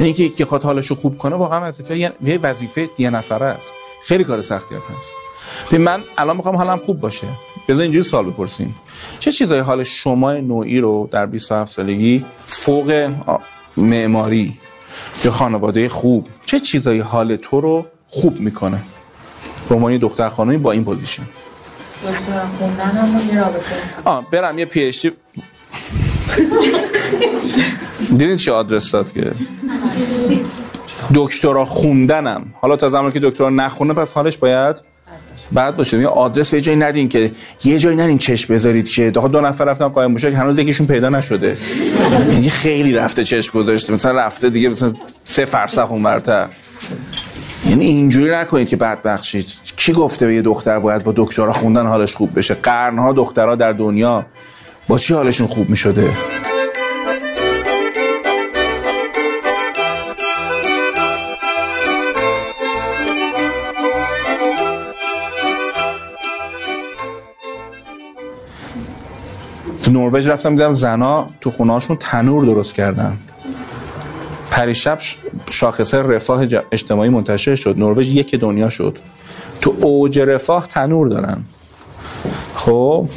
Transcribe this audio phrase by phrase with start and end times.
[0.00, 3.72] یعنی اینکه یکی بخواد حالشو خوب کنه واقعا وظیفه یه وظیفه یه نفره است.
[4.02, 5.12] خیلی کار سختی هم هست.
[5.70, 7.26] به من الان می‌خوام حالم خوب باشه.
[7.68, 8.74] بذار اینجوری سوال بپرسیم.
[9.20, 13.10] چه چیزای حال شما نوعی رو در 27 سالگی فوق
[13.76, 14.58] معماری
[15.24, 18.82] یا خانواده خوب چه چیزایی حال تو رو خوب می‌کنه؟
[19.68, 21.22] به عنوان دختر خانمی با این position.
[24.04, 25.06] آه برم یه PH
[28.18, 29.32] دیدین چه آدرس داد که؟
[31.14, 32.44] دکترا خوندنم.
[32.60, 34.76] حالا تا زمانی که دکترا نخونه پس حالش باید
[35.52, 35.98] بعد باشه.
[35.98, 37.30] یه آدرس یه جایی ندین که
[37.64, 41.56] یه جایی ندین چشم بذارید که دو, نفر رفتن قایم موشک هنوز یکیشون پیدا نشده.
[42.32, 43.92] یعنی خیلی رفته چشم گذاشته.
[43.92, 44.94] مثلا رفته دیگه مثلا
[45.24, 46.48] سه فرسخ اونورتر
[47.68, 51.86] یعنی اینجوری نکنید که بعد بخشید کی گفته به یه دختر باید با دکترا خوندن
[51.86, 54.26] حالش خوب بشه؟ قرنها دخترها در دنیا
[54.88, 56.10] با چی حالشون خوب می‌شده؟
[69.84, 73.16] تو نروژ رفتم دیدم زنا تو خونهاشون تنور درست کردن.
[74.50, 74.98] پریشب
[75.50, 77.78] شاخصه رفاه اجتماعی منتشر شد.
[77.78, 78.98] نروژ یک دنیا شد.
[79.60, 81.44] تو اوج رفاه تنور دارن.
[82.54, 83.08] خب؟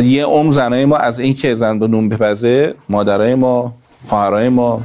[0.00, 3.74] یه عمر زنای ما از این که زن به نون بپزه مادرای ما
[4.06, 4.82] خواهرای ما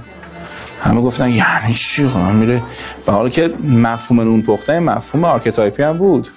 [0.81, 2.61] همه گفتن یعنی چی؟ خواهم میره.
[3.05, 6.27] به حالا که مفهوم نون پخته مفهوم archetype ی هم بود.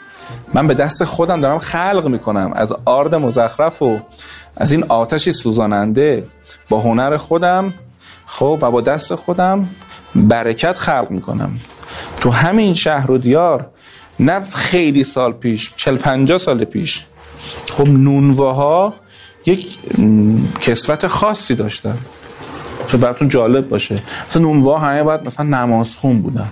[0.54, 2.52] من به دست خودم دارم خلق می‌کنم.
[2.54, 4.00] از آرد مزخرف و
[4.56, 6.26] از این آتشی سوزاننده
[6.68, 7.74] با هنر خودم
[8.26, 9.68] خب و با دست خودم
[10.14, 11.58] برکت خلق می‌کنم.
[12.16, 13.66] تو همین شهر و دیار
[14.20, 17.04] نه خیلی سال پیش چل پنجاه سال پیش
[17.70, 18.94] خب نونواها
[19.46, 19.78] یک
[20.60, 21.98] کسوت خاصی داشتن.
[22.88, 24.02] چه براتون جالب باشه.
[24.28, 26.48] مثلا نونوا همه باید مثلا نماز خون بودن.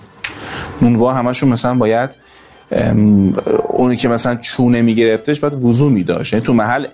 [0.82, 2.16] نونوا همشون مثلا باید
[3.68, 6.32] اونی که مثلا چونه میگرفتش باید وضو میداشت.
[6.32, 6.86] یعنی تو محل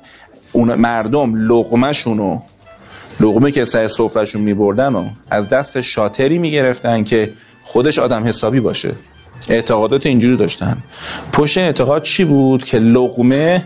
[0.53, 2.41] اون مردم لقمهشون و
[3.21, 7.33] لقمه که سر سفرشون میبردن و از دست شاتری می‌گرفتن که
[7.63, 8.93] خودش آدم حسابی باشه.
[9.49, 10.77] اعتقادات اینجوری داشتن.
[11.33, 13.65] پشت اعتقاد چی بود؟ که لقمه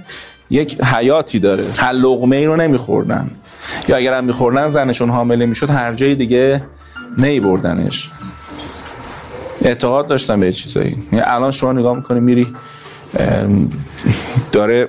[0.51, 1.65] یک حیاتی داره.
[1.79, 3.31] هر لقمه ای رو نمیخوردن.
[3.89, 6.63] یا اگر هم میخوردن زنشون حامله می‌شد هر جای دیگه
[7.19, 8.11] نیبردنش
[9.63, 11.03] اعتقاد داشتن به چیزایی.
[11.13, 12.47] یعنی الان شما نگاه می‌کنی میری
[14.53, 14.89] داره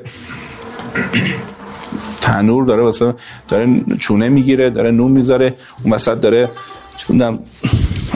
[2.21, 3.13] تنور داره واسه
[3.47, 6.49] داره چونه می‌گیره داره نون می‌ذاره اون وسط داره
[6.97, 7.39] چون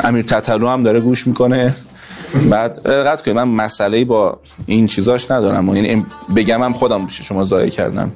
[0.03, 1.75] امیر تتلو هم داره گوش می‌کنه.
[2.50, 5.75] بعد رقت کنید من مسئله با این چیزاش ندارم.
[5.75, 6.06] یعنی
[6.36, 8.12] بگم هم خودم شما ضایع کردم.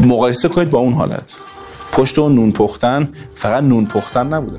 [0.00, 1.34] مقایسه کنید با اون حالت.
[1.92, 4.58] پشت اون نون پختن فقط نون پختن نبوده.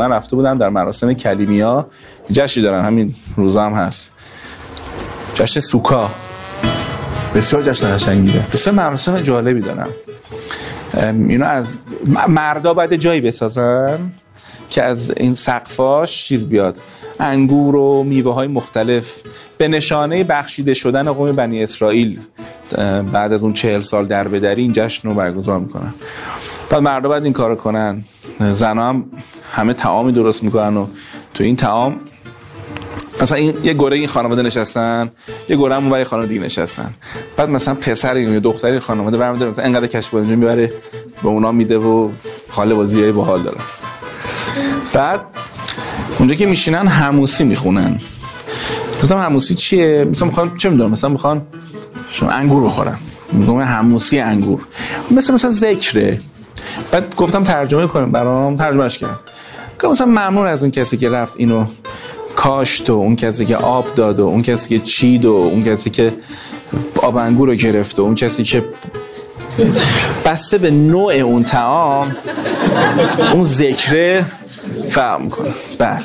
[0.00, 1.86] من رفته بودم در مراسم کلیمیا.
[2.30, 4.10] جشنی دارن همین روزا هم هست.
[5.34, 6.10] جشن سوکا.
[7.34, 8.46] بسیار جشن قشنگیه.
[8.52, 9.86] بسیار مراسم جالبی دارن.
[11.28, 11.74] اینو از
[12.28, 13.98] مردا باید جایی بسازن
[14.70, 16.80] که از این سقفاش چیز بیاد.
[17.20, 19.12] انگور و میوه های مختلف.
[19.58, 22.20] به نشانه بخشیده شدن قوم بنی اسرائیل
[23.12, 25.94] بعد از اون چهل سال در بدری این جشن رو برگزار می‌کنن.
[26.70, 28.04] بعد مردا باید این کارو کنن.
[28.40, 29.04] زنا هم
[29.52, 30.86] همه تعامی درست می‌کنن و
[31.34, 31.96] تو این تعام
[33.22, 35.10] مثلا این یه گوره این خانواده نشستن
[35.48, 36.94] یه گوره هم اون خانواده دیگه نشستن.
[37.36, 40.72] بعد مثلا پسر یا دختری خانواده برمی‌داره مثلا انقدر کشف اینجا می‌بره
[41.22, 42.08] به اونا میده و
[42.50, 43.58] حال بازی باحال داره.
[44.92, 45.20] بعد
[46.18, 48.00] اونجا که میشینن هموسی می‌خونن.
[49.02, 51.46] گفتم هموسی چیه؟ مثلا می‌خوان چه می‌دونم؟ مثلا می‌خوان
[52.30, 52.96] انگور بخورن.
[53.32, 54.60] میگم هموسی انگور.
[55.10, 56.20] مثلا مثلا ذکره.
[56.92, 59.20] بعد گفتم ترجمه کنیم برام ترجمهش کرد
[59.74, 61.64] گفتم مثلا ممنون از اون کسی که رفت اینو
[62.36, 65.90] کاشت و اون کسی که آب داد و اون کسی که چید و اون کسی
[65.90, 66.12] که
[67.02, 68.64] آب انگور رو گرفت و اون کسی که
[70.24, 72.16] بسته به نوع اون تعام
[73.32, 74.24] اون ذکره
[74.88, 76.00] فهم می‌کنه بله.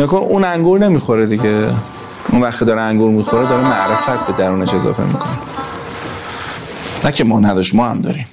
[0.00, 1.68] نکن اون انگور نمی‌خوره دیگه.
[2.28, 5.38] اون وقتی داره انگور می‌خوره داره معرفت به درونش اضافه می‌کنه.
[7.04, 8.26] نه که ما نداشت ما هم داریم.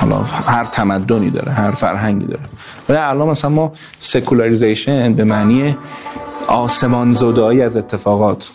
[0.00, 2.42] حالا هر تمدنی داره هر فرهنگی داره.
[2.88, 5.76] ولی الان مثلا ما secularization به معنی
[6.46, 8.50] آسمان زدایی از اتفاقات.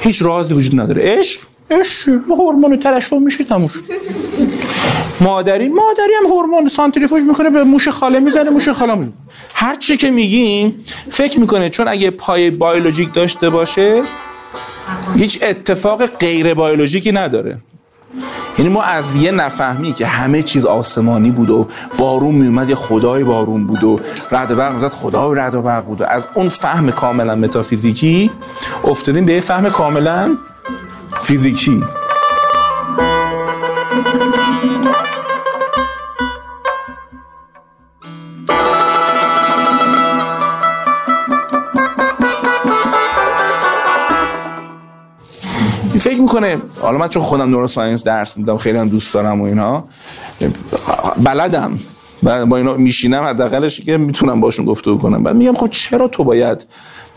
[0.00, 1.02] هیچ رازی وجود نداره.
[1.18, 1.40] عشق
[1.70, 3.80] عشق هورمون ترشح میشه تموم شد.
[5.22, 8.94] مادری مادری هم هورمون سانتریفوژ می‌کنه به موش خاله می‌زنه موش خاله.
[8.94, 9.12] می‌زنه
[9.54, 14.02] هر چی که میگیم فکر می‌کنه چون اگه پای بیولوژیک داشته باشه
[15.16, 17.58] هیچ اتفاق غیر بیولوژیکی نداره.
[18.58, 23.24] یعنی ما از یه نفهمی که همه چیز آسمانی بود و بارون میومد یه خدای
[23.24, 26.00] بارون بود و رد و برق می‌زد خدای رد و برق بود.
[26.00, 28.30] و از اون فهم کاملا متافیزیکی
[28.84, 30.36] افتادیم به یه فهم کاملا
[31.20, 31.82] فیزیکی.
[46.32, 46.56] می‌کنه.
[46.80, 49.84] حالا من چون خودم نورو ساینس درس میدم خیلی هم دوست دارم و اینها
[51.16, 51.78] بلدم.
[52.22, 55.22] و با اینا میشینم حداقلش که می‌تونم باشون گفتگو کنم.
[55.22, 56.66] بعد میگم خب چرا تو باید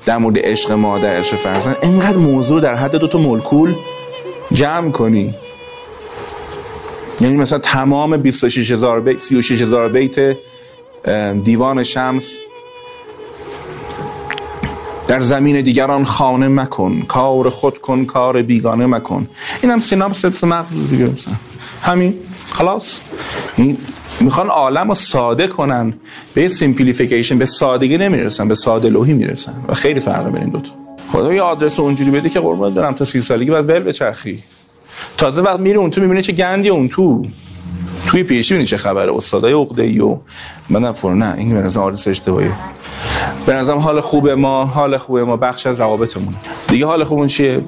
[0.06, 3.76] در مورد عشق مادر عشق فرزند اینقدر موضوع در حد دو تا مولکول
[4.52, 5.34] جمع کنی؟
[7.22, 10.38] یعنی مثلا تمام 26000 بیت 36000 بیت
[11.44, 12.38] دیوان شمس
[15.08, 19.28] در زمین دیگران خانه مکن کار خود کن کار بیگانه مکن.
[19.64, 21.10] اینم سیناپس مغز دیگه.
[21.82, 22.14] همین
[22.52, 23.00] خلاص.
[23.56, 23.78] این
[24.20, 25.94] می‌خوان عالم رو ساده کنن
[26.34, 29.54] به simplification به سادگی نمی‌رسن به ساده لوحی می‌رسن.
[29.68, 30.62] و خیلی فرق بین این دو
[31.12, 34.44] خدا یه آدرس اونجوری بده که قربان دارم تا سی سالگی بعد ول بچرخی.
[35.18, 37.26] تازه وقت میره اون تو می‌بینه چه گندی اون تو.
[38.08, 39.16] توی پی‌شی ببینی چه خبره.
[39.16, 40.18] استادای عقده ای و
[40.70, 42.52] من فور نه این به نظر آدرس اشتباهیه.
[43.46, 46.34] به نظرم حال خوب ما حال خوب ما بخش از روابطمون
[46.68, 47.62] دیگه حال خوبمون چیه؟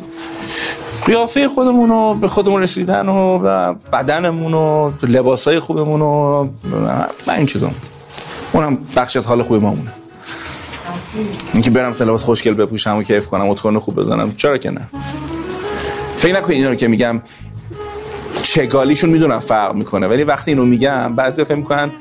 [1.05, 3.39] قیافه خودمون رو به خودمون رسیدن و
[3.93, 6.47] بدنمون و لباسای خوبمون و
[7.27, 7.71] این چیزا.
[8.51, 9.91] اونم بخش از حال خوب ما مونه
[11.53, 14.89] اینکه برم لباس خوشگل بپوشم و کیف کنم اتکن خوب بزنم چرا که نه؟
[16.17, 17.21] فکر نکنید اینا رو که میگم
[18.41, 21.91] چگالیشون می‌دونم فرق می‌کنه ولی وقتی اینو میگم بعضی فکر می‌کنن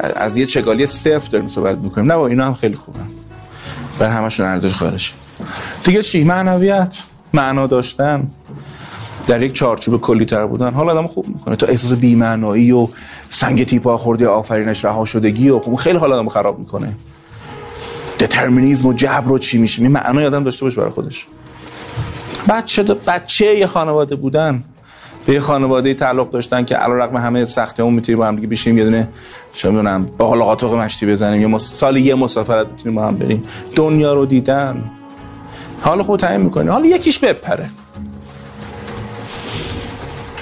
[0.00, 2.12] از یه چگالی صفر داریم صحبت می‌کنیم.
[2.12, 2.98] نه با اینا هم خیلی خوبه.
[3.98, 5.12] بر همشون ارزش خارج
[5.84, 6.96] دیگه چی؟ معنویت
[7.32, 8.30] معنا داشتن.
[9.26, 10.72] در یک چارچوب کلی تر بودن.
[10.72, 11.56] حالا آدم خوب می‌کنه.
[11.56, 12.88] تا احساس بی‌معنایی و
[13.30, 16.92] سنگ تیپا خورده آفرینش رها شدگی و خب خیلی حال آدم خراب می‌کنه.
[18.20, 21.26] دترمینیسم و جبر و چی میشه می معنای آدم داشته باشه برای خودش.
[22.48, 24.64] بچه بچه یه خانواده بودن.
[25.26, 28.78] به یه خانواده تعلق داشتن که علیرغم همه سختی اون می‌تونیم با هم دیگه بشیم
[28.78, 29.08] یه دونه
[29.52, 31.72] چه می‌دونم با قاطق مشتی بزنیم یه مس...
[31.72, 33.44] سال یه مسافرت می‌تونیم با هم بریم.
[33.74, 34.90] دنیا رو دیدن.
[35.80, 36.72] حالا خود تعیین می‌کنه.
[36.72, 37.70] حالا یکیش بپره.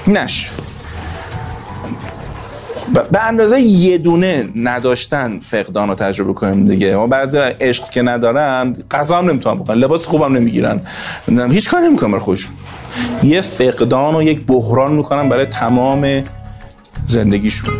[0.06, 0.50] نش
[3.12, 6.97] به اندازه یه دونه نداشتن فقدان رو تجربه کنیم دیگه.
[6.97, 10.81] ما بعضی عشق که ندارن غذا هم نمی‌تونن بکنن لباس خوبم نمی‌گیرن.
[11.50, 12.52] هیچ کار نمی‌کنن برای خودشون.
[13.23, 16.25] یه فقدان و یک بحران می‌کنن برای تمام
[17.07, 17.75] زندگیشون.